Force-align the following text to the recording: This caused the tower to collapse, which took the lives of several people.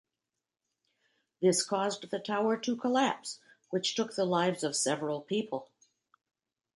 This 1.43 1.63
caused 1.63 2.09
the 2.09 2.17
tower 2.17 2.57
to 2.57 2.75
collapse, 2.75 3.39
which 3.69 3.93
took 3.93 4.15
the 4.15 4.25
lives 4.25 4.63
of 4.63 4.75
several 4.75 5.21
people. 5.21 5.69